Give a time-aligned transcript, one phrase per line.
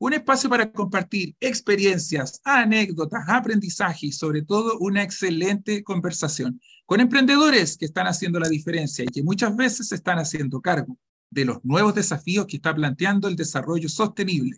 [0.00, 7.76] un espacio para compartir experiencias, anécdotas, aprendizaje y sobre todo una excelente conversación con emprendedores
[7.76, 10.96] que están haciendo la diferencia y que muchas veces están haciendo cargo
[11.30, 14.56] de los nuevos desafíos que está planteando el desarrollo sostenible.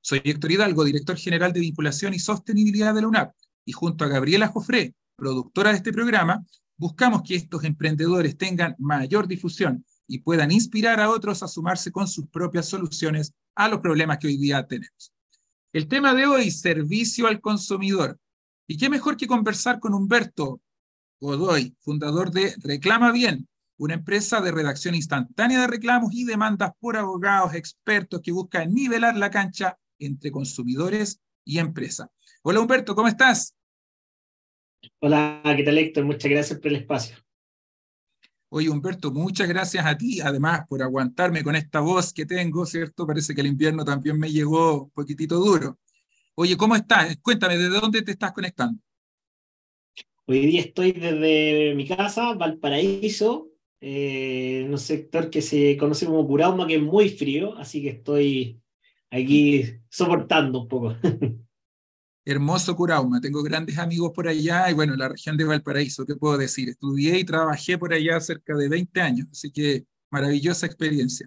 [0.00, 4.08] Soy Héctor Hidalgo, director general de vinculación y sostenibilidad de la UNAP, y junto a
[4.08, 6.42] Gabriela Jofré, productora de este programa,
[6.76, 12.08] buscamos que estos emprendedores tengan mayor difusión y puedan inspirar a otros a sumarse con
[12.08, 15.12] sus propias soluciones a los problemas que hoy día tenemos.
[15.72, 18.18] El tema de hoy, servicio al consumidor.
[18.66, 20.60] ¿Y qué mejor que conversar con Humberto
[21.20, 23.46] Godoy, fundador de Reclama Bien,
[23.76, 29.16] una empresa de redacción instantánea de reclamos y demandas por abogados expertos que buscan nivelar
[29.16, 32.10] la cancha entre consumidores y empresa.
[32.42, 33.54] Hola Humberto, ¿cómo estás?
[35.00, 36.04] Hola, ¿qué tal Héctor?
[36.04, 37.16] Muchas gracias por el espacio.
[38.50, 43.06] Oye, Humberto, muchas gracias a ti, además, por aguantarme con esta voz que tengo, ¿cierto?
[43.06, 45.78] Parece que el invierno también me llegó un poquitito duro.
[46.34, 47.18] Oye, ¿cómo estás?
[47.20, 48.80] Cuéntame, ¿desde dónde te estás conectando?
[50.24, 53.50] Hoy día estoy desde mi casa, Valparaíso,
[53.82, 57.90] eh, en un sector que se conoce como Curauma, que es muy frío, así que
[57.90, 58.62] estoy
[59.10, 60.96] aquí soportando un poco.
[62.30, 63.20] hermoso Curauma.
[63.20, 66.68] Tengo grandes amigos por allá y bueno, la región de Valparaíso, ¿qué puedo decir?
[66.68, 71.26] Estudié y trabajé por allá cerca de 20 años, así que maravillosa experiencia.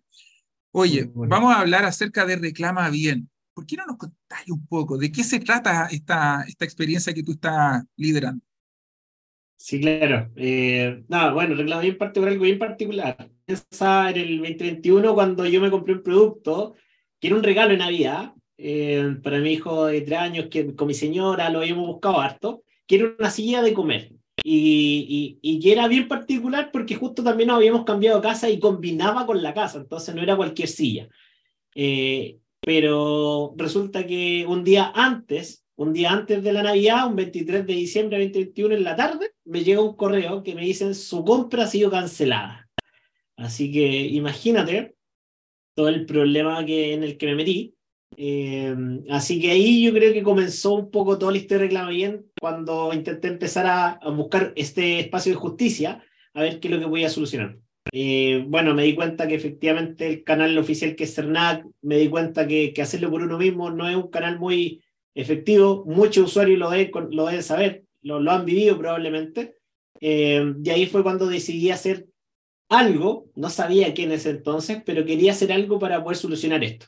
[0.71, 3.27] Oye, vamos a hablar acerca de Reclama Bien.
[3.53, 7.23] ¿Por qué no nos contáis un poco de qué se trata esta, esta experiencia que
[7.23, 8.45] tú estás liderando?
[9.57, 10.31] Sí, claro.
[10.35, 13.29] Eh, nada, bueno, Reclama Bien parte por algo bien particular.
[13.47, 16.75] Esa en el 2021 cuando yo me compré un producto
[17.19, 20.87] que era un regalo en Navidad eh, para mi hijo de tres años, que con
[20.87, 24.13] mi señora lo habíamos buscado harto, que era una silla de comer.
[24.43, 29.25] Y, y, y, era bien particular porque justo también nos habíamos cambiado casa y combinaba
[29.25, 31.07] con la casa, entonces no era cualquier silla.
[31.75, 37.65] Eh, pero resulta que un día antes, un día antes de la Navidad, un 23
[37.65, 41.23] de diciembre de 2021 en la tarde, me llega un correo que me dicen su
[41.25, 42.69] compra ha sido cancelada.
[43.37, 44.95] Así que imagínate
[45.73, 47.75] todo el problema que, en el que me metí.
[48.17, 48.75] Eh,
[49.09, 53.29] así que ahí yo creo que comenzó un poco todo de Reclama Bien cuando intenté
[53.29, 57.57] empezar a, buscar este espacio de justicia a ver qué es lo que podía solucionar.
[57.91, 62.09] Eh, bueno, me di cuenta que efectivamente el canal oficial que es CERNAC, me di
[62.09, 64.81] cuenta que, que, hacerlo por uno mismo no es un canal muy
[65.15, 69.57] efectivo, muchos usuarios lo deben, lo deben saber, lo, lo han vivido probablemente.
[69.99, 72.07] Eh, y ahí fue cuando decidí hacer
[72.69, 76.87] algo, no sabía qué en ese entonces, pero quería hacer algo para poder solucionar esto.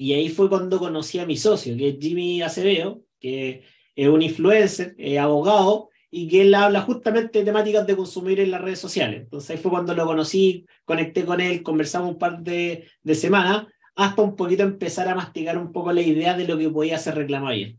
[0.00, 3.64] Y ahí fue cuando conocí a mi socio, que es Jimmy Acevedo, que
[3.96, 8.62] es un influencer, abogado, y que él habla justamente de temáticas de consumir en las
[8.62, 9.22] redes sociales.
[9.22, 13.66] Entonces ahí fue cuando lo conocí, conecté con él, conversamos un par de, de semanas,
[13.96, 17.16] hasta un poquito empezar a masticar un poco la idea de lo que podía hacer
[17.16, 17.78] Reclama Bien.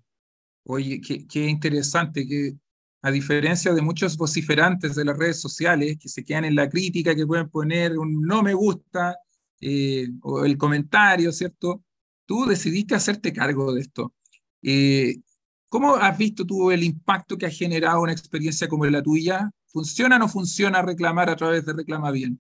[0.66, 2.56] Oye, qué, qué interesante que
[3.02, 7.16] a diferencia de muchos vociferantes de las redes sociales que se quedan en la crítica,
[7.16, 9.18] que pueden poner un no me gusta
[9.62, 11.84] eh, o el comentario, ¿cierto?
[12.30, 14.14] Tú decidiste hacerte cargo de esto.
[14.62, 15.16] Eh,
[15.68, 19.50] ¿Cómo has visto tú el impacto que ha generado una experiencia como la tuya?
[19.66, 22.40] ¿Funciona o no funciona reclamar a través de Reclama Bien?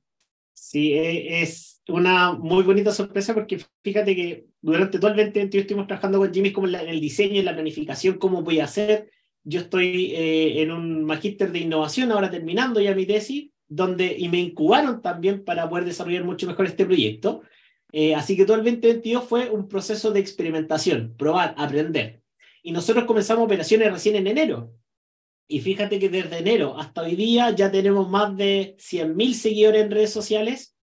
[0.53, 5.88] Sí, e, es una muy bonita sorpresa porque fíjate que durante todo el 2021 estuvimos
[5.88, 9.09] trabajando con Jimmy como en, el diseño, en la planificación, cómo voy a hacer.
[9.44, 14.29] Yo estoy eh, en un magíster de innovación, ahora terminando ya mi tesis, donde, y
[14.29, 17.41] me incubaron también para poder desarrollar mucho mejor este proyecto.
[17.91, 22.22] Eh, así que todo el 2022 fue un proceso de experimentación, probar, aprender.
[22.61, 24.73] Y nosotros comenzamos operaciones recién en enero.
[25.47, 29.91] Y fíjate que desde enero hasta hoy día ya tenemos más de 100.000 seguidores en
[29.91, 30.75] redes sociales.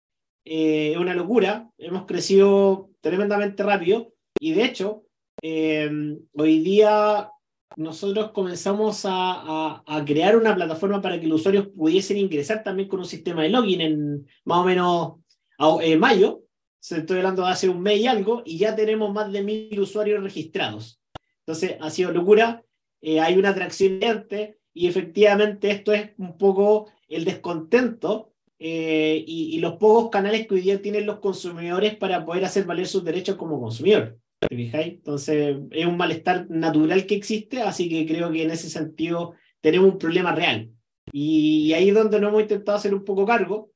[0.44, 1.70] Eh, es una locura.
[1.79, 4.12] Hemos crecido tremendamente rápido.
[4.41, 5.05] Y de hecho,
[5.43, 5.88] eh,
[6.32, 7.31] hoy día
[7.76, 13.00] nosotros comenzamos a, a, crear una plataforma para que los usuarios pudiesen ingresar también con
[13.00, 15.12] un sistema de login en más o menos
[15.82, 16.45] en mayo
[16.93, 20.23] estoy hablando de hace un mes y algo, y ya tenemos más de mil usuarios
[20.23, 21.00] registrados.
[21.41, 22.65] Entonces, ha sido locura,
[23.00, 24.00] eh, hay una atracción
[24.75, 30.55] y efectivamente esto es un poco el descontento eh, y, y, los pocos canales que
[30.55, 34.19] hoy día tienen los consumidores para poder hacer valer sus derechos como consumidor.
[34.39, 34.94] ¿te fijáis?
[34.94, 39.93] Entonces, es un malestar natural que existe, así que creo que en ese sentido tenemos
[39.93, 40.71] un problema real.
[41.12, 43.71] Y ahí es donde nos hemos intentado hacer un poco cargo,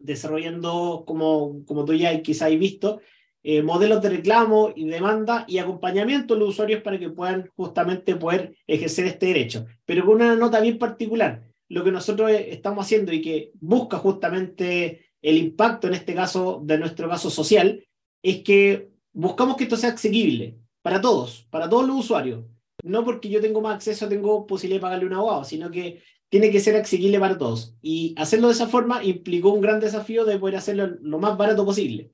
[0.00, 3.00] desarrollando, como, como tú ya quizás has visto,
[3.42, 8.16] eh, modelos de reclamo y demanda y acompañamiento a los usuarios para que puedan justamente
[8.16, 9.66] poder ejercer este derecho.
[9.86, 15.06] Pero con una nota bien particular, lo que nosotros estamos haciendo y que busca justamente
[15.22, 17.82] el impacto, en este caso, de nuestro caso social,
[18.22, 22.44] es que buscamos que esto sea accesible para todos, para todos los usuarios.
[22.82, 26.50] No porque yo tengo más acceso, tengo posibilidad de pagarle un abogado, sino que tiene
[26.50, 27.76] que ser accesible para todos.
[27.82, 31.66] Y hacerlo de esa forma implicó un gran desafío de poder hacerlo lo más barato
[31.66, 32.12] posible.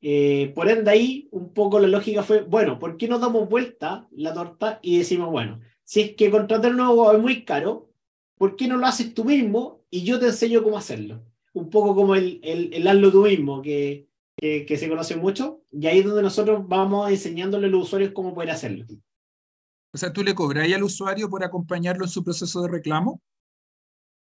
[0.00, 4.06] Eh, por ende, ahí un poco la lógica fue, bueno, ¿por qué no damos vuelta
[4.12, 7.90] la torta y decimos, bueno, si es que contratar un abogado es muy caro,
[8.36, 11.24] ¿por qué no lo haces tú mismo y yo te enseño cómo hacerlo?
[11.52, 15.62] Un poco como el, el, el hazlo tú mismo, que, que, que, se conoce mucho,
[15.72, 18.84] y ahí es donde nosotros vamos enseñándole a los usuarios cómo poder hacerlo.
[19.92, 23.20] O sea, ¿tú le cobras al usuario por acompañarlo en su proceso de reclamo?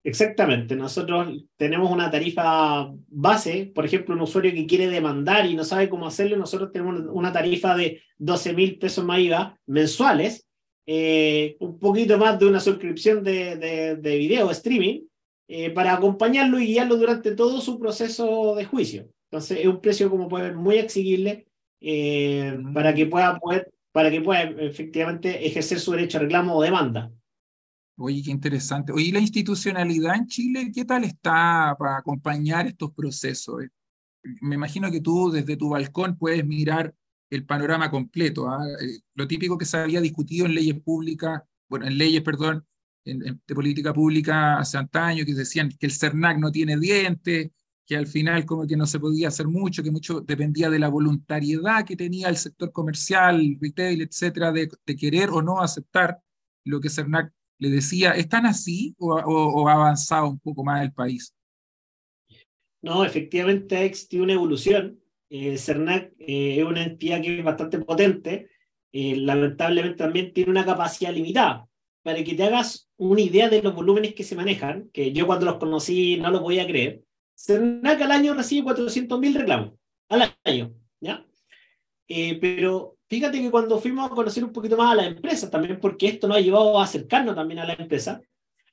[0.02, 5.62] Exactamente, nosotros tenemos una tarifa base, por ejemplo, un usuario que quiere demandar y no
[5.62, 10.46] sabe cómo hacerlo, nosotros tenemos una tarifa de 12 mil pesos más IVA mensuales,
[10.86, 15.02] eh, un poquito más de una suscripción de, de, de video, streaming,
[15.48, 19.06] eh, para acompañarlo y guiarlo durante todo su proceso de juicio.
[19.30, 21.46] Entonces, es un precio, como pueden ver, muy accesible
[21.80, 26.62] eh, para que pueda poder, para que pueda efectivamente ejercer su derecho a reclamo o
[26.62, 27.12] demanda.
[28.02, 28.92] Oye, qué interesante.
[28.92, 33.64] Oye, ¿la institucionalidad en Chile qué tal está para acompañar estos procesos?
[34.40, 36.94] Me imagino que tú desde tu balcón puedes mirar
[37.28, 38.48] el panorama completo.
[38.48, 38.66] ¿ah?
[38.80, 42.66] Eh, lo típico que se había discutido en leyes públicas, bueno, en leyes, perdón,
[43.04, 47.50] en, en, de política pública hace antaño, que decían que el CERNAC no tiene dientes,
[47.84, 50.88] que al final como que no se podía hacer mucho, que mucho dependía de la
[50.88, 56.18] voluntariedad que tenía el sector comercial, retail, etcétera, de, de querer o no aceptar
[56.64, 57.30] lo que CERNAC
[57.60, 61.34] le decía, ¿están así o, o, o, ha avanzado un poco más el país?
[62.82, 64.98] No, efectivamente ha existido una evolución.
[65.28, 68.48] Eh, CERNAC eh, es una entidad que es bastante potente,
[68.92, 71.68] eh, lamentablemente también tiene una capacidad limitada.
[72.02, 75.44] Para que te hagas una idea de los volúmenes que se manejan, que yo cuando
[75.44, 77.02] los conocí no lo podía creer,
[77.36, 79.74] CERNAC al año recibe 400.000 reclamos,
[80.08, 81.26] al año, ¿ya?
[82.08, 85.80] Eh, pero fíjate que cuando fuimos a conocer un poquito más a las empresas, también
[85.80, 88.22] porque esto nos ha llevado a acercarnos también a la empresa,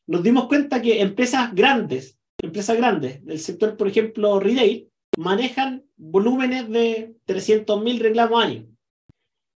[0.05, 6.69] nos dimos cuenta que empresas grandes, empresas grandes del sector, por ejemplo, retail, manejan volúmenes
[6.69, 8.67] de 300.000 reclamos año.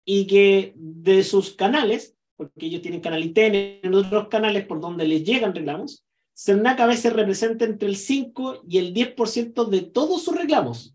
[0.06, 5.08] Y que de sus canales, porque ellos tienen canal y tienen otros canales por donde
[5.08, 6.06] les llegan reclamos,
[6.38, 10.94] CERNAC a veces representa entre el 5 y el 10% de todos sus reclamos.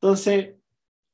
[0.00, 0.54] Entonces,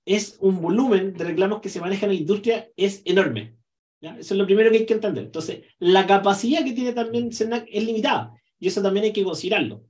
[0.06, 3.56] es un volumen de reclamos que se maneja en la industria es enorme.
[4.00, 4.17] ¿ya?
[4.17, 5.25] Eso es lo primero que hay que entender.
[5.25, 9.85] Entonces, la capacidad que tiene también CERNAC es limitada y eso también hay que considerarlo.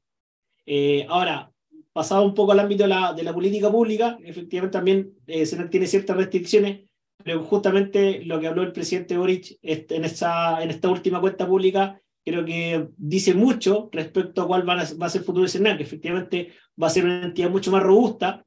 [0.65, 1.53] Eh, ahora,
[1.93, 5.87] pasado un poco al ámbito de la, de la política pública, efectivamente también eh, tiene
[5.87, 6.89] ciertas restricciones,
[7.23, 12.01] pero justamente lo que habló el presidente Boric en esta, en esta última cuenta pública
[12.25, 15.77] creo que dice mucho respecto a cuál va a, va a ser el futuro de
[15.77, 18.45] que efectivamente va a ser una entidad mucho más robusta,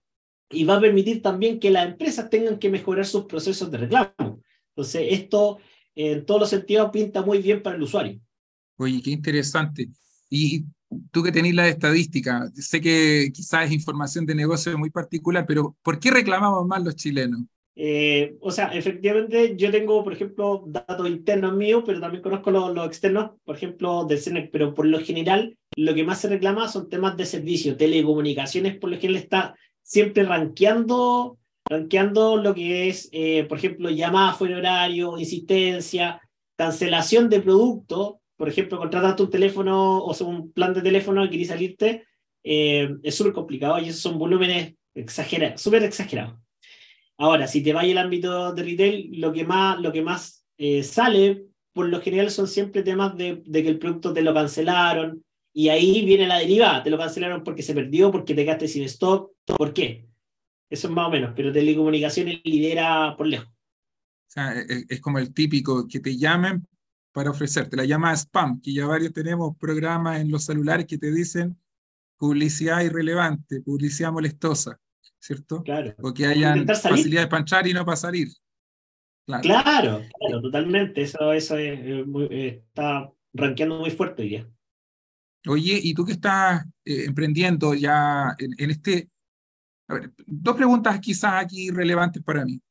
[0.50, 4.42] y va a permitir también que las empresas tengan que mejorar sus procesos de reclamo.
[4.70, 5.60] Entonces, esto
[5.96, 8.20] en todos los sentidos pinta muy bien para el usuario.
[8.78, 9.90] Oye, qué interesante.
[10.30, 10.64] Y
[11.12, 15.76] tú que tenés la estadística, sé que quizás es información de negocio muy particular, pero
[15.82, 17.42] ¿por qué reclamamos más los chilenos?
[17.76, 22.74] Eh, o sea, efectivamente, yo tengo, por ejemplo, datos internos míos, pero también conozco los,
[22.74, 26.68] los externos, por ejemplo, del CENEC, pero por lo general, lo que más se reclama
[26.68, 29.56] son temas de servicio, telecomunicaciones, por lo general está
[29.90, 36.22] siempre rankeando, rankeando lo que es, eh, por ejemplo, llamadas fuera horario, insistencia,
[36.56, 38.22] cancelación de producto.
[38.38, 42.06] Por ejemplo, contrataste un teléfono o sea, un plan de teléfono y querés salirte,
[42.44, 46.40] eh, es súper complicado y esos son volúmenes exagerados, súper exagerados.
[47.18, 50.84] Ahora, si te vas al ámbito de retail, lo que más, lo que más eh,
[50.84, 55.24] sale, por lo general, son siempre temas de, de que el producto te lo cancelaron,
[55.54, 58.84] y ahí viene la derivada, te lo cancelaron porque se perdió, porque te quedaste sin
[58.84, 60.08] stock, ¿por qué?
[60.70, 63.48] Eso es más o menos, pero telecomunicaciones lidera por lejos.
[63.48, 66.68] O sea, es, e, es, como el típico que te llamen
[67.12, 71.12] para ofrecerte, la llama spam, que ya varios tenemos programas en los celulares que te
[71.12, 71.60] dicen
[72.18, 74.80] publicidad irrelevante, publicidad molestosa,
[75.18, 75.64] ¿cierto?
[75.64, 75.96] Claro.
[76.02, 78.28] O que hayan facilidades para entrar y no para salir.
[79.26, 81.02] Claro, claro, claro totalmente.
[81.02, 84.50] Eso, eso es, es muy, está rankeando muy fuerte hoy día.
[85.50, 89.10] Oye, ¿y tú que estás eh, emprendiendo ya en, en este...
[89.88, 92.62] A ver, dos preguntas quizás aquí relevantes para mí.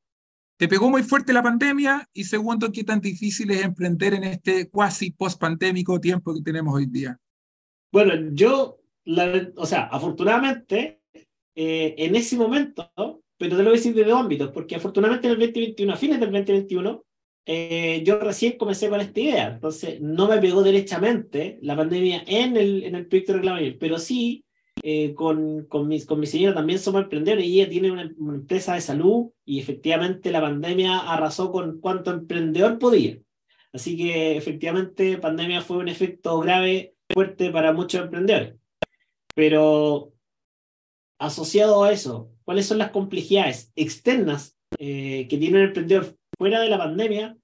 [0.56, 2.08] ¿Te pegó muy fuerte la pandemia?
[2.12, 6.86] Y segundo, ¿qué tan difícil es emprender en este cuasi post-pandémico tiempo que tenemos hoy
[6.86, 7.18] día?
[7.92, 8.80] Bueno, yo,
[9.56, 11.00] o sea, afortunadamente,
[11.56, 12.92] eh, en ese momento,
[13.36, 15.96] pero te lo voy a decir de dos ámbitos, porque afortunadamente en el 2021, a
[15.96, 17.04] fines del 2021,
[17.50, 22.58] eh, yo recién comencé con esta idea, entonces no me pegó derechamente la pandemia en
[22.58, 24.44] el, en el proyecto de Reclama pero sí
[24.82, 28.74] eh, con, con, mi, con mi señora también somos emprendedores y ella tiene una, empresa
[28.74, 33.16] de salud y efectivamente la pandemia arrasó con cuanto emprendedor podía.
[33.72, 38.56] Así que efectivamente pandemia fue un efecto grave, fuerte para muchos emprendedores.
[39.34, 40.12] Pero
[41.18, 46.70] asociado a eso, ¿cuáles son las complejidades externas eh, que tiene un emprendedor fuera de
[46.70, 47.36] la pandemia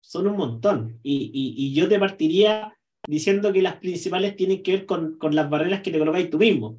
[0.00, 1.00] son un montón.
[1.02, 2.76] Y, y, yo te partiría
[3.08, 6.38] diciendo que las principales tienen que ver con, con las barreras que te colocáis tú
[6.38, 6.78] mismo.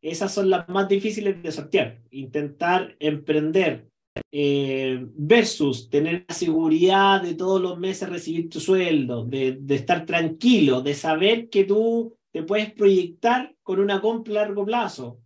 [0.00, 2.00] Esas son las más difíciles de sortear.
[2.10, 3.90] Intentar emprender
[4.32, 10.06] eh, versus tener la seguridad de todos los meses recibir tu sueldo, de, de, estar
[10.06, 15.20] tranquilo, de saber que tú te puedes proyectar con una compra a largo plazo.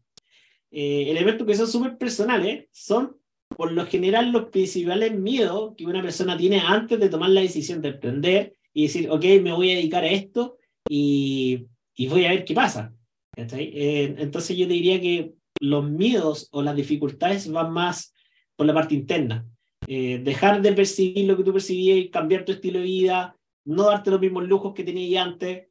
[0.70, 3.16] Eh, elementos que son súper personales son
[3.56, 7.80] por lo general los principales miedos que una persona tiene antes de tomar la decisión
[7.80, 10.56] de emprender y decir, ok, me voy a dedicar a esto
[10.88, 12.92] y, y voy a ver qué pasa.
[13.36, 18.14] Eh, entonces yo te diría que los miedos o las dificultades van más
[18.56, 19.46] por la parte interna.
[19.86, 24.10] Eh, dejar de percibir lo que tú percibías, cambiar tu estilo de vida, no darte
[24.10, 25.68] los mismos lujos que tenías antes,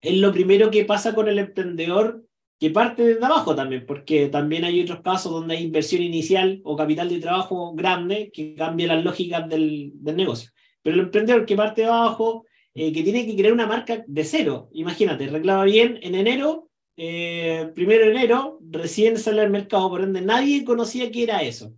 [0.00, 2.24] es lo primero que pasa con el emprendedor
[2.58, 6.76] que parte desde abajo también, porque también hay otros casos donde hay inversión inicial o
[6.76, 10.50] capital de trabajo grande que cambia las lógicas del, negocio.
[10.82, 14.24] Pero el emprendedor que parte de abajo, eh, que tiene que crear una marca de
[14.24, 20.02] cero, imagínate, reclama bien en enero, eh, primero de enero, recién sale al mercado, por
[20.02, 21.74] ende nadie conocía qué era eso.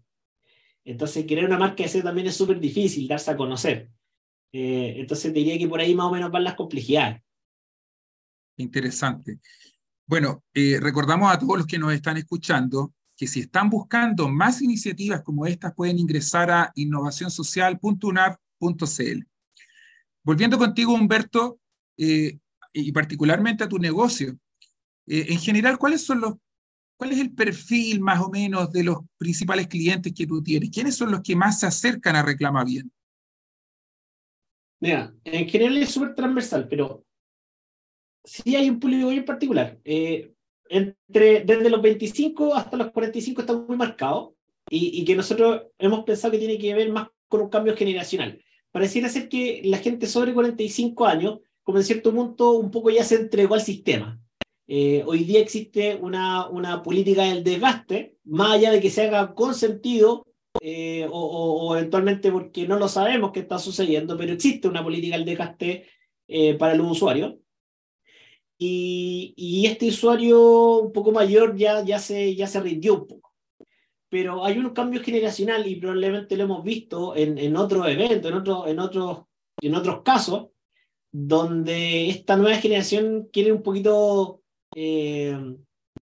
[0.84, 3.90] Entonces, crear una marca de cero también es súper difícil, darse a conocer.
[4.52, 7.22] Eh, entonces, diría que por ahí más o menos van las complejidades.
[8.56, 9.40] Interesante.
[10.06, 14.62] Bueno, eh, recordamos a todos los que nos están escuchando que si están buscando más
[14.62, 19.26] iniciativas como estas, pueden ingresar a innovacionsocial.unap.cl.
[20.22, 21.58] Volviendo contigo, Humberto,
[21.96, 22.38] eh,
[22.72, 24.38] y particularmente a tu negocio,
[25.06, 26.34] eh, en general, ¿cuáles son los,
[26.96, 30.70] ¿cuál es el perfil más o menos de los principales clientes que tú tienes?
[30.70, 32.92] ¿Quiénes son los que más se acercan a Reclama Bien?
[34.78, 37.02] Mira, en general es súper transversal, pero
[38.26, 39.78] sí hay un público en particular.
[39.84, 40.32] Eh,
[40.68, 44.34] entre, desde los 25 hasta los 45 está muy marcado
[44.68, 48.42] y, y, que nosotros hemos pensado que tiene que ver más con un cambio generacional.
[48.72, 53.04] Pareciera ser que la gente sobre 45 años, como en cierto punto, un poco ya
[53.04, 54.20] se entregó al sistema.
[54.66, 59.34] Eh, hoy día existe una, una política del desgaste, más allá de que se haga
[59.34, 60.26] con sentido
[60.60, 65.16] eh, o, o, eventualmente porque no lo sabemos qué está sucediendo, pero existe una política
[65.16, 65.86] del desgaste
[66.58, 67.36] para los usuarios.
[68.58, 73.34] Y, este usuario un poco mayor ya, ya, se, ya se rindió un poco.
[74.08, 78.36] Pero hay un cambio generacional y probablemente lo hemos visto en, en otros eventos, en,
[78.36, 79.24] otro, en, otros,
[79.60, 80.48] en otros casos,
[81.12, 84.42] donde esta nueva generación quiere un poquito
[84.74, 85.36] eh,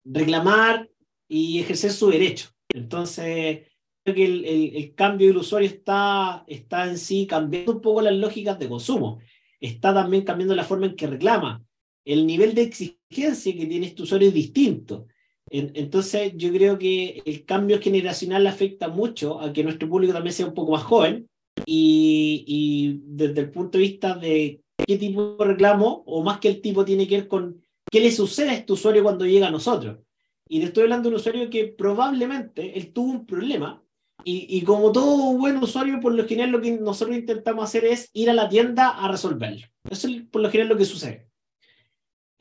[0.06, 0.90] reclamar
[1.28, 2.50] y ejercer su derecho.
[2.70, 3.68] Entonces,
[4.04, 8.02] creo que el, el, el, cambio del usuario está, está en sí cambiando un poco
[8.02, 9.20] las lógicas de consumo.
[9.60, 11.64] Está también cambiando la forma en que reclama
[12.06, 15.08] el nivel de exigencia que tiene este usuario es distinto.
[15.52, 20.46] entonces, yo creo que el cambio generacional afecta mucho a que nuestro público también sea
[20.46, 21.28] un poco más joven
[21.66, 26.62] y, desde el punto de vista de qué tipo de reclamo, o más que el
[26.62, 30.00] tipo, tiene que ver con qué le sucede a este usuario cuando llega a nosotros.
[30.48, 33.84] Y te estoy hablando de un usuario que probablemente él tuvo un problema
[34.24, 38.10] y, y, como todo buen usuario, por lo general lo que nosotros intentamos hacer es
[38.14, 39.68] ir a la tienda a resolverlo.
[39.90, 41.29] Eso es por lo general lo que sucede.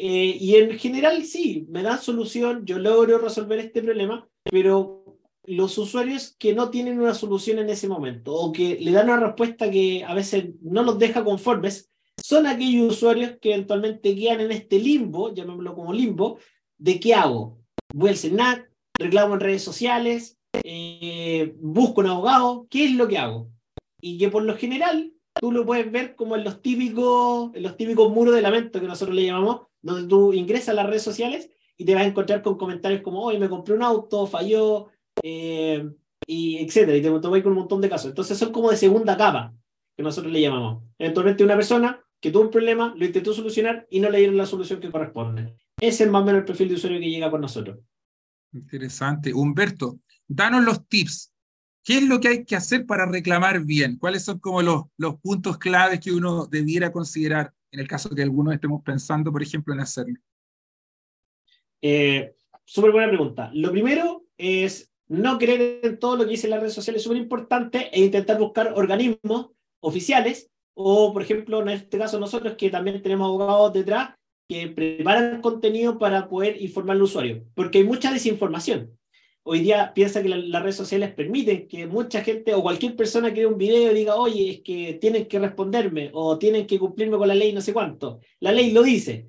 [0.01, 5.77] Eh, y en general sí, me dan solución, yo logro resolver este problema, pero los
[5.77, 9.71] usuarios que no tienen una solución en ese momento o que le dan una respuesta
[9.71, 11.91] que a veces no los deja conformes,
[12.23, 16.39] son aquellos usuarios que eventualmente quedan en este limbo, llamémoslo como limbo,
[16.77, 17.59] de qué hago.
[17.93, 23.19] Voy al SENAC, reclamo en redes sociales, eh, busco un abogado, ¿qué es lo que
[23.19, 23.51] hago?
[24.01, 27.77] Y que por lo general tú lo puedes ver como en los típicos, en los
[27.77, 31.51] típicos muros de lamento que nosotros le llamamos, donde tú ingresas a las redes sociales
[31.77, 34.89] y te vas a encontrar con comentarios como, hoy me compré un auto, falló,
[35.23, 35.89] eh,
[36.27, 38.11] y etcétera, y te, voy con un montón de casos.
[38.11, 39.55] Entonces son como de segunda capa,
[39.97, 40.85] que nosotros le llamamos.
[40.99, 44.47] Eventualmente una persona que tuvo un problema, lo intentó solucionar y no le dieron la
[44.47, 45.55] solución que corresponde.
[45.81, 47.79] Ese es más o menos el perfil de usuario que llega con nosotros.
[48.53, 49.33] Interesante.
[49.33, 51.33] Humberto, danos los tips
[51.89, 53.97] ¿Qué es lo que hay que hacer para reclamar bien?
[53.97, 58.23] ¿Cuáles son como los, los puntos claves que uno debiera considerar en el caso que
[58.23, 60.19] algunos estemos pensando, por ejemplo, en hacerlo?
[61.81, 62.35] Eh,
[62.65, 63.51] súper buena pregunta.
[63.55, 67.19] Lo primero es no creer en todo lo que dice las redes sociales, es súper
[67.19, 73.03] importante, e intentar buscar organismos oficiales, o por ejemplo, en este caso nosotros que también
[73.03, 74.15] tenemos abogados detrás,
[74.49, 78.99] que preparan contenido para poder informar al usuario, porque hay mucha desinformación.
[79.51, 83.41] Hoy día piensa que las redes sociales permiten que mucha gente o cualquier persona que
[83.41, 87.29] vea un video diga, oye, es que tienen que responderme o tienen que cumplirme con
[87.29, 88.21] la ley no sé cuánto.
[88.41, 89.25] La ley lo dice,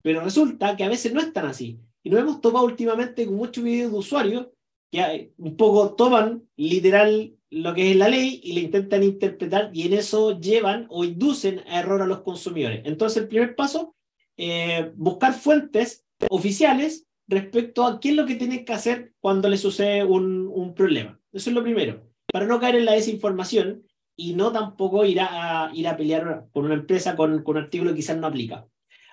[0.00, 1.78] pero resulta que a veces no es tan así.
[2.02, 4.46] Y nos hemos topado últimamente con muchos videos de usuarios
[4.90, 9.86] que un poco toman literal lo que es la ley y le intentan interpretar y
[9.86, 12.80] en eso llevan o inducen a error a los consumidores.
[12.86, 13.94] Entonces, el primer paso,
[14.38, 19.60] eh, buscar fuentes oficiales respecto a qué es lo que tienen que hacer cuando les
[19.60, 21.20] sucede un, un, problema.
[21.32, 23.84] Eso es lo primero, para no caer en la desinformación
[24.16, 27.98] y no tampoco ir a, ir a pelear con una empresa con, un artículo que
[27.98, 28.66] quizás no aplica.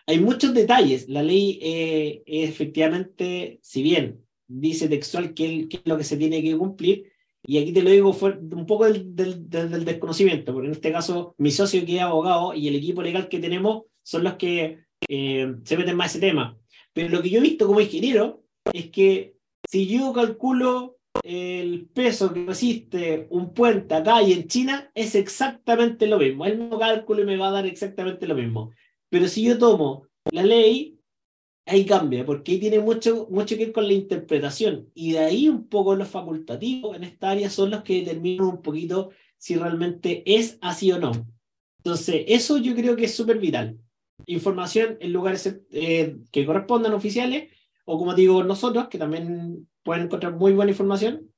[0.08, 1.08] Hay muchos detalles.
[1.10, 6.58] La ley eh, efectivamente, si bien dice textual qué, es lo que se tiene que
[6.58, 7.12] cumplir,
[7.48, 11.36] y aquí te lo digo fue un poco del, del, desconocimiento, porque en este caso
[11.38, 15.56] mi socio que es abogado y el equipo legal que tenemos son los que eh,
[15.64, 16.58] se meten más ese tema.
[16.96, 19.36] Pero lo que yo he visto como ingeniero es que
[19.70, 26.08] si yo calculo el peso que resiste un puente acá y en China, es exactamente
[26.08, 26.46] lo mismo.
[26.46, 28.72] El mismo cálculo me va a dar exactamente lo mismo.
[29.10, 30.98] Pero si yo tomo la ley,
[31.66, 34.90] ahí cambia, porque ahí tiene mucho, mucho que ver con la interpretación.
[34.94, 38.62] Y de ahí un poco los facultativos en esta área son los que determinan un
[38.62, 41.12] poquito si realmente es así o no.
[41.80, 43.78] Entonces, eso yo creo que es súper vital.
[44.26, 47.52] Información en lugares eh, que correspondan oficiales,
[47.86, 51.32] o como digo nosotros, que también pueden encontrar muy buena información.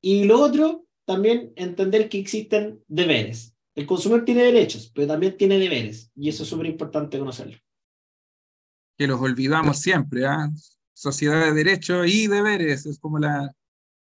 [0.00, 3.54] Y lo otro, también entender que existen deberes.
[3.74, 7.56] El consumidor tiene derechos, pero también tiene deberes, y eso es súper importante conocerlo.
[8.96, 10.50] Que los olvidamos siempre, ¿ah?
[10.92, 13.54] Sociedad de derechos y deberes, es como la,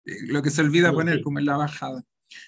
[0.06, 2.04] eh, lo que se olvida poner, como en la bajada.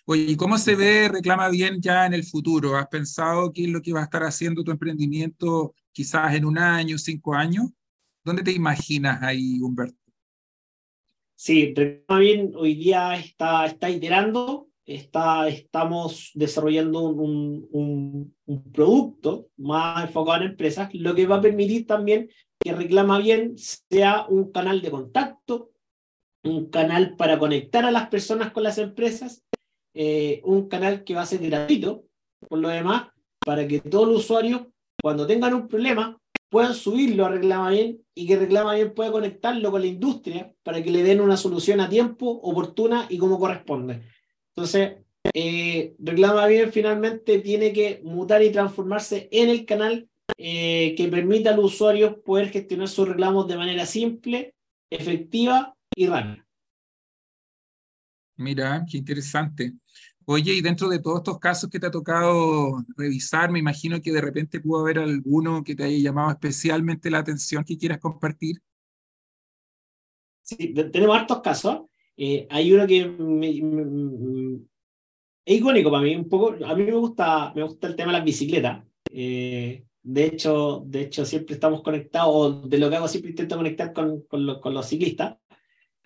[0.06, 2.78] Oye, ¿y cómo se ve Reclama Bien ya en el futuro?
[2.78, 6.58] ¿Has pensado qué es lo que va a estar haciendo tu emprendimiento quizás en un
[6.58, 7.72] año, cinco años?
[8.24, 9.98] ¿Dónde te imaginas ahí, Humberto?
[11.36, 19.50] Sí, Reclama Bien hoy día está, está iterando, está, estamos desarrollando un, un, un, producto
[19.58, 24.52] más enfocado en empresas, lo que va a permitir también que Reclama Bien sea un
[24.52, 25.72] canal de contacto,
[26.44, 29.44] un canal para conectar a las personas con las empresas,
[29.96, 32.04] eh, un canal que va a ser gratuito,
[32.48, 33.08] por lo demás,
[33.40, 34.62] para que todos los usuarios,
[35.02, 39.72] cuando tengan un problema, puedan subirlo a Reclama Bien y que Reclama Bien pueda conectarlo
[39.72, 44.04] con la industria para que le den una solución a tiempo, oportuna y como corresponde.
[44.56, 44.98] Entonces,
[45.34, 51.52] eh, Reclama Bien finalmente tiene que mutar y transformarse en el canal eh, que permita
[51.52, 54.54] a los usuarios poder gestionar sus reclamos de manera simple,
[54.90, 56.45] efectiva y rápida.
[58.38, 59.74] Mira, qué interesante.
[60.26, 64.12] Oye, y dentro de todos estos casos que te ha tocado revisar, me imagino que
[64.12, 68.60] de repente pudo haber alguno que te haya llamado especialmente la atención que quieras compartir.
[70.42, 71.82] Sí, tenemos hartos casos.
[72.18, 73.02] Eh, hay uno que
[75.46, 76.56] es icónico para mí, un poco.
[76.66, 78.84] A mí me gusta, me gusta el tema de las bicicletas.
[79.12, 83.94] Eh, de, hecho, de hecho, siempre estamos conectados, de lo que hago, siempre intento conectar
[83.94, 85.38] con, con, con los ciclistas.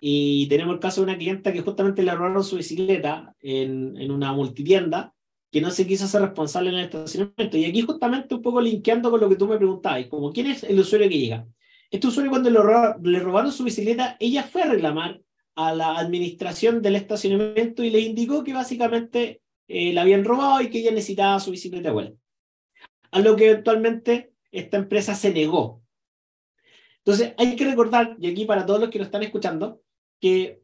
[0.00, 4.10] Y tenemos el caso de una clienta que justamente le robaron su bicicleta en, en
[4.10, 5.14] una multitienda
[5.50, 7.56] que no se quiso hacer responsable en el estacionamiento.
[7.56, 10.62] Y aquí justamente un poco linkeando con lo que tú me preguntabas, como quién es
[10.64, 11.46] el usuario que llega.
[11.90, 15.20] Este usuario cuando le, robaron su bicicleta, ella fue a reclamar
[15.56, 20.70] a la administración del estacionamiento y le indicó que básicamente eh, la habían robado y
[20.70, 22.18] que ella necesitaba su bicicleta de vuelta.
[23.10, 25.82] A lo que eventualmente esta empresa se negó.
[26.98, 29.82] Entonces hay que recordar, y aquí para todos los que lo están escuchando,
[30.20, 30.62] que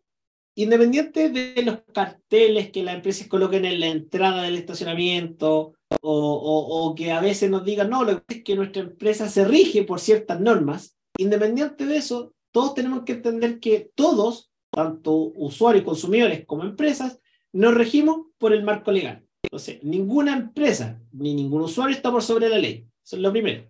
[0.54, 6.86] independiente de los carteles que las empresas coloquen en la entrada del estacionamiento o, o,
[6.88, 9.82] o que a veces nos digan, no, lo que es que nuestra empresa se rige
[9.82, 16.44] por ciertas normas, independiente de eso, todos tenemos que entender que todos tanto usuarios, consumidores
[16.44, 17.18] como empresas,
[17.52, 19.24] nos regimos por el marco legal.
[19.42, 22.86] Entonces, ninguna empresa ni ningún usuario está por sobre la ley.
[23.02, 23.66] Eso es lo primero.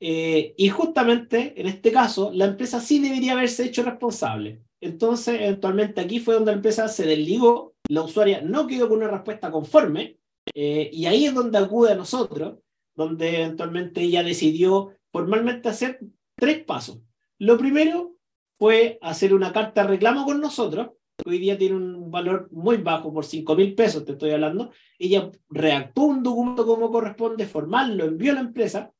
[0.00, 4.60] Eh, y justamente en este caso, la empresa sí debería haberse hecho responsable.
[4.84, 9.08] Entonces, eventualmente aquí fue donde la empresa se desligó, la usuaria no quedó con una
[9.08, 10.18] respuesta conforme,
[10.54, 12.58] eh, y ahí es donde acude a nosotros,
[12.94, 16.00] donde eventualmente ella decidió formalmente hacer
[16.36, 17.00] tres pasos.
[17.38, 18.16] Lo primero
[18.58, 20.90] fue hacer una carta de reclamo con nosotros,
[21.24, 25.30] hoy día tiene un valor muy bajo, por 5 mil pesos te estoy hablando, ella
[25.48, 28.92] redactó un documento como corresponde, formal, lo envió a la empresa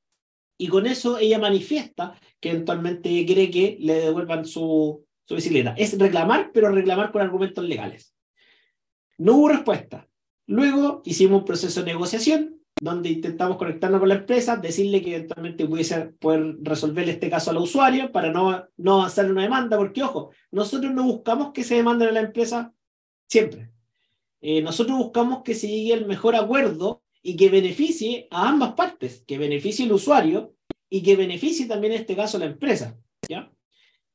[0.56, 5.74] y con eso ella manifiesta que eventualmente cree que le devuelvan su, su bicicleta.
[5.76, 8.14] Es reclamar, pero reclamar con argumentos legales.
[9.18, 10.08] No hubo respuesta.
[10.46, 15.66] Luego hicimos un proceso de negociación donde intentamos conectarnos con la empresa, decirle que eventualmente
[15.66, 20.02] pudiese poder resolver este caso a la usuaria para no, no hacerle una demanda, porque
[20.02, 22.74] ojo, nosotros no buscamos que se demanden a la empresa
[23.28, 23.70] siempre.
[24.40, 29.24] Eh, nosotros buscamos que se llegue el mejor acuerdo y que beneficie a ambas partes,
[29.26, 30.54] que beneficie al usuario
[30.90, 32.98] y que beneficie también en este caso a la empresa.
[33.28, 33.50] ¿ya?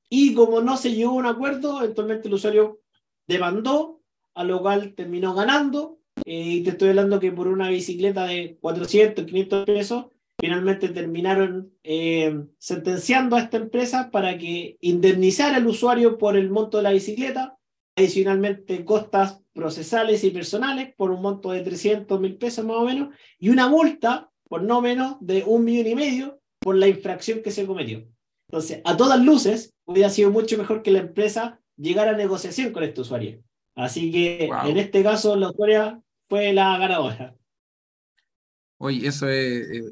[0.10, 2.80] Y como no se llegó a un acuerdo, eventualmente el usuario
[3.28, 4.02] demandó,
[4.34, 8.58] a lo cual terminó ganando eh, y te estoy hablando que por una bicicleta de
[8.60, 10.06] 400, 500 pesos,
[10.40, 16.78] finalmente terminaron eh, sentenciando a esta empresa para que indemnizara al usuario por el monto
[16.78, 17.58] de la bicicleta,
[17.96, 23.10] adicionalmente costas procesales y personales por un monto de 300 mil pesos más o menos,
[23.38, 27.52] y una multa por no menos de un millón y medio por la infracción que
[27.52, 28.08] se cometió.
[28.48, 32.84] Entonces, a todas luces, hubiera sido mucho mejor que la empresa llegara a negociación con
[32.84, 33.44] este usuario.
[33.76, 37.36] Así que en este caso, la usuaria fue la ganadora.
[38.78, 39.92] Oye, eso es,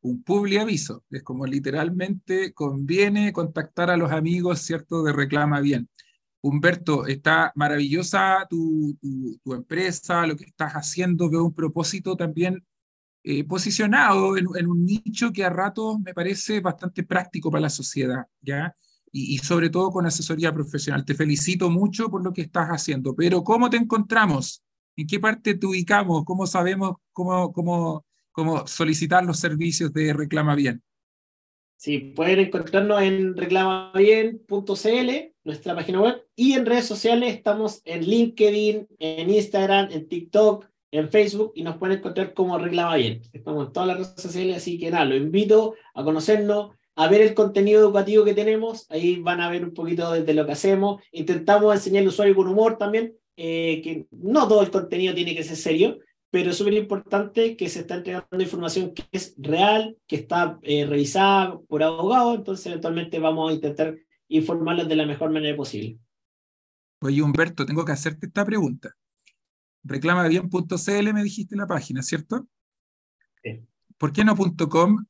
[0.00, 1.04] un publi aviso.
[1.10, 5.02] Es como literalmente conviene contactar a los amigos, ¿cierto?
[5.02, 5.88] De Reclama Bien.
[6.40, 8.96] Humberto, está maravillosa tu,
[9.46, 11.28] empresa, lo que estás haciendo.
[11.28, 12.64] Veo un propósito también
[13.24, 18.24] eh, posicionado en, un nicho que a ratos me parece bastante práctico para la sociedad,
[18.40, 18.76] ¿ya?
[19.18, 21.04] Y, sobre todo con asesoría profesional.
[21.04, 24.62] Te felicito mucho por lo que estás haciendo, pero ¿cómo te encontramos?
[24.94, 26.24] ¿En qué parte te ubicamos?
[26.24, 30.82] ¿Cómo sabemos cómo, cómo, cómo solicitar los servicios de Reclama Bien?
[31.78, 35.10] Sí, pueden encontrarnos en reclamabien.cl,
[35.44, 41.10] nuestra página web, y en redes sociales estamos en LinkedIn, en Instagram, en TikTok, en
[41.10, 43.22] Facebook, y nos pueden encontrar como Reclama Bien.
[43.32, 47.20] Estamos en todas las redes sociales, así que nada, lo invito a conocernos, a ver
[47.20, 51.02] el contenido educativo que tenemos, ahí van a ver un poquito de, lo que hacemos.
[51.12, 55.44] Intentamos enseñar al usuario con humor también, eh, que no todo el contenido tiene que
[55.44, 55.98] ser serio,
[56.30, 60.86] pero es súper importante que se está entregando información que es real, que está eh,
[60.86, 63.94] revisada por abogados, entonces eventualmente vamos a intentar
[64.28, 65.98] informarlos de la mejor manera posible.
[67.02, 68.96] Oye, Humberto, tengo que hacerte esta pregunta.
[69.84, 72.48] Reclamabien.cl me dijiste la página, ¿cierto?
[73.42, 73.60] Sí.
[73.98, 75.04] ¿Por qué no .com?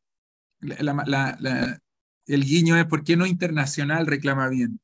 [0.60, 4.80] El guiño es ¿por qué no internacional reclama bien?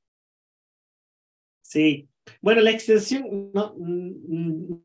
[1.62, 2.08] Sí,
[2.40, 3.74] bueno, la extensión, no,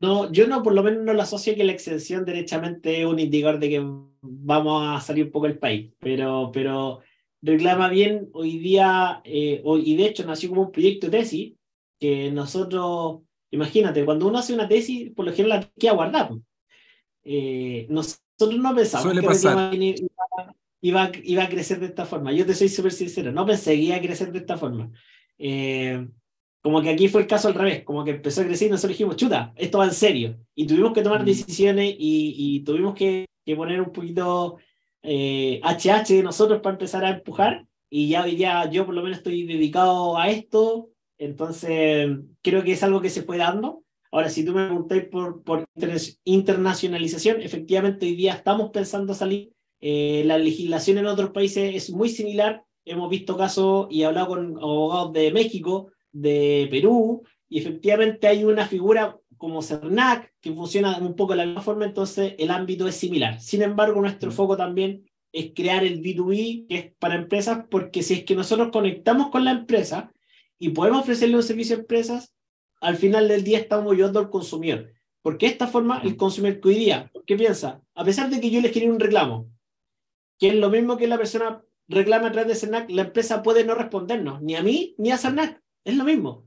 [0.00, 3.18] no, yo no, por lo menos no lo asocio que la extensión derechamente es un
[3.18, 3.86] indicador de que
[4.20, 7.00] vamos a salir un poco del país, pero, pero
[7.42, 11.54] reclama bien hoy día, eh, y de hecho nació como un proyecto de tesis,
[11.98, 13.20] que nosotros,
[13.50, 16.30] imagínate, cuando uno hace una tesis, por lo general la tiene que aguardar.
[17.24, 20.08] Eh, nosotros no pensamos que reclama bien
[20.80, 22.32] iba, iba, a crecer de esta forma.
[22.32, 24.90] Yo te soy súper sincero, no pensé que iba a crecer de esta forma.
[25.38, 26.06] Eh,
[26.60, 28.96] como que aquí fue el caso al revés, como que empezó a crecer y nosotros
[28.96, 30.38] dijimos, chuta, esto va en serio.
[30.54, 31.26] Y tuvimos que tomar mm.
[31.26, 34.58] decisiones y, y tuvimos que, que, poner un poquito
[35.02, 37.66] eh, HH de nosotros para empezar a empujar.
[37.90, 42.10] Y ya hoy día yo por lo menos estoy dedicado a esto, entonces
[42.42, 43.82] creo que es algo que se fue dando.
[44.10, 45.64] Ahora, si tú me preguntas por, por
[46.24, 49.52] internacionalización, efectivamente hoy día estamos pensando salir.
[49.80, 52.64] Eh, la legislación en otros países es muy similar.
[52.84, 58.66] Hemos visto casos y hablado con abogados de México de Perú, y efectivamente hay una
[58.66, 62.96] figura como CERNAC que funciona un poco de la misma forma, entonces el ámbito es
[62.96, 63.40] similar.
[63.40, 64.34] Sin embargo, nuestro mm.
[64.34, 68.70] foco también es crear el B2B, que es para empresas, porque si es que nosotros
[68.72, 70.12] conectamos con la empresa
[70.58, 72.34] y podemos ofrecerle un servicio a empresas,
[72.80, 74.92] al final del día estamos ayudando al consumidor.
[75.22, 76.16] Porque de esta forma, el mm.
[76.16, 77.80] consumidor que hoy día, ¿qué piensa?
[77.94, 79.48] A pesar de que yo les quiero un reclamo,
[80.38, 83.64] que es lo mismo que la persona reclama a través de CERNAC, la empresa puede
[83.64, 85.62] no respondernos, ni a mí ni a CERNAC.
[85.84, 86.44] Es lo mismo.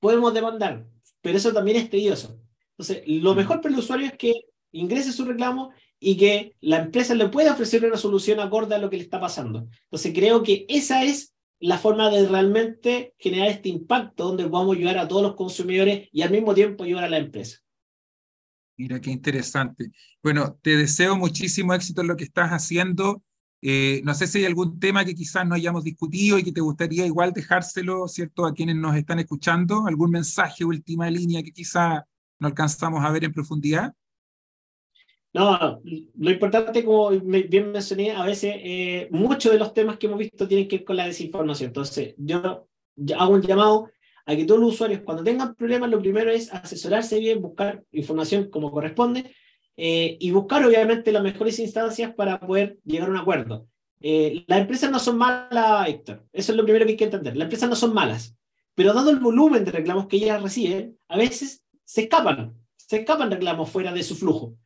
[0.00, 0.86] Podemos demandar,
[1.20, 2.38] pero eso también es tedioso.
[2.72, 4.32] Entonces, lo mejor para el usuario es que
[4.72, 8.90] ingrese su reclamo y que la empresa le pueda ofrecer una solución acorde a lo
[8.90, 9.68] que le está pasando.
[9.84, 14.78] Entonces, creo que esa es la forma de realmente generar este impacto donde vamos a
[14.78, 17.58] ayudar a todos los consumidores y al mismo tiempo ayudar a la empresa.
[18.80, 19.92] Mira, qué interesante.
[20.22, 23.22] Bueno, te deseo muchísimo éxito en lo que estás haciendo.
[23.60, 26.62] Eh, no sé si hay algún tema que quizás no hayamos discutido y que te
[26.62, 32.04] gustaría igual dejárselo, ¿cierto?, a quienes nos están escuchando, algún mensaje, última línea que quizás
[32.38, 33.92] no alcanzamos a ver en profundidad.
[35.34, 35.82] No,
[36.16, 40.48] lo importante, como bien mencioné, a veces eh, muchos de los temas que hemos visto
[40.48, 41.68] tienen que ver con la desinformación.
[41.68, 42.66] Entonces, yo
[43.14, 43.90] hago un llamado
[44.26, 48.50] a que todos los usuarios, cuando tengan problemas, lo primero es asesorarse bien, buscar información
[48.50, 49.34] como corresponde
[49.76, 53.66] eh, y buscar, obviamente, las mejores instancias para poder llegar a un acuerdo.
[54.00, 56.26] Eh, las empresas no son malas, Héctor.
[56.32, 57.36] Eso es lo primero que hay que entender.
[57.36, 58.36] Las empresas no son malas,
[58.74, 63.30] pero dado el volumen de reclamos que ellas reciben, a veces se escapan, se escapan
[63.30, 64.56] reclamos fuera de su flujo.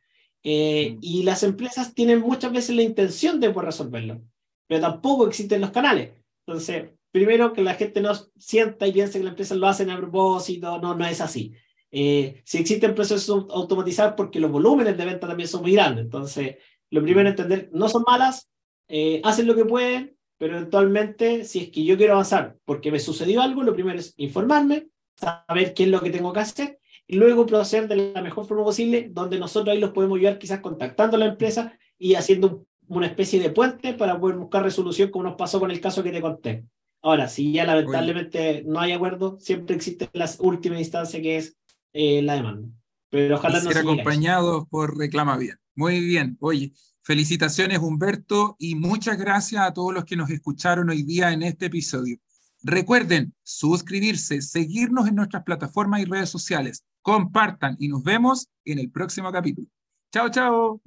[0.43, 4.21] Eh, y las empresas tienen muchas veces la intención de poder resolverlo,
[4.67, 6.11] pero tampoco existen los canales.
[6.45, 9.95] Entonces, primero que la gente no sienta y piense que las empresas lo hacen a
[9.95, 11.53] propósito, no, no es así.
[11.89, 16.03] Eh, si existen procesos automatizados porque los volúmenes de venta también son muy grandes.
[16.03, 16.57] Entonces,
[16.89, 18.49] lo primero es entender, no son malas,
[18.89, 22.99] eh, hacen lo que pueden, pero eventualmente, si es que yo quiero avanzar porque me
[22.99, 27.15] sucedió algo, lo primero es informarme, saber qué es lo que tengo que hacer y
[27.15, 31.15] luego proceder de la mejor forma posible, donde nosotros ahí los podemos ayudar quizás contactando
[31.15, 35.35] a la empresa y haciendo una especie de puente para poder buscar resolución como nos
[35.35, 36.65] pasó con el caso que te conté.
[37.05, 41.55] Ahora, si ya lamentablemente no hay acuerdo, siempre existe la última instancia que es
[41.93, 42.67] eh, la demanda.
[43.11, 45.55] Pero ojalá no ser acompañados por Reclama Bien.
[45.75, 46.35] Muy bien.
[46.39, 51.43] Oye, felicitaciones Humberto y muchas gracias a todos los que nos escucharon hoy día en
[51.43, 52.17] este episodio.
[52.63, 58.89] Recuerden suscribirse, seguirnos en nuestras plataformas y redes sociales, compartan y nos vemos en el
[58.89, 59.67] próximo capítulo.
[60.11, 60.81] Chao, chao.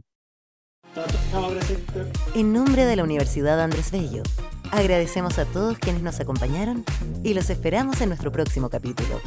[2.34, 4.24] En nombre de la Universidad Andrés Bello,
[4.72, 6.84] agradecemos a todos quienes nos acompañaron
[7.22, 9.20] y los esperamos en nuestro próximo capítulo.